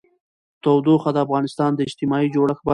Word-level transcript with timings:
تودوخه 0.63 1.09
د 1.13 1.17
افغانستان 1.25 1.71
د 1.75 1.79
اجتماعي 1.87 2.27
جوړښت 2.35 2.61
برخه 2.67 2.67
ده. 2.67 2.69